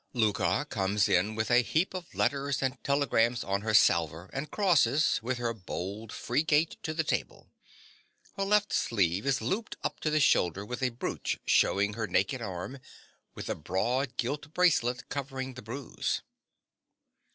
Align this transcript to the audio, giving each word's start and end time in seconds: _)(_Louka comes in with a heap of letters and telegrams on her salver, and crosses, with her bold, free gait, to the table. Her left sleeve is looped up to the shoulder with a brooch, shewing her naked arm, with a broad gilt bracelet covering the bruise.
_)(_Louka 0.33 0.67
comes 0.67 1.07
in 1.07 1.35
with 1.35 1.51
a 1.51 1.61
heap 1.61 1.93
of 1.93 2.15
letters 2.15 2.63
and 2.63 2.83
telegrams 2.83 3.43
on 3.43 3.61
her 3.61 3.75
salver, 3.75 4.31
and 4.33 4.49
crosses, 4.49 5.19
with 5.21 5.37
her 5.37 5.53
bold, 5.53 6.11
free 6.11 6.41
gait, 6.41 6.81
to 6.81 6.95
the 6.95 7.03
table. 7.03 7.51
Her 8.35 8.43
left 8.43 8.73
sleeve 8.73 9.27
is 9.27 9.41
looped 9.43 9.75
up 9.83 9.99
to 9.99 10.09
the 10.09 10.19
shoulder 10.19 10.65
with 10.65 10.81
a 10.81 10.89
brooch, 10.89 11.37
shewing 11.45 11.93
her 11.93 12.07
naked 12.07 12.41
arm, 12.41 12.79
with 13.35 13.47
a 13.47 13.53
broad 13.53 14.17
gilt 14.17 14.51
bracelet 14.55 15.07
covering 15.09 15.53
the 15.53 15.61
bruise. 15.61 16.23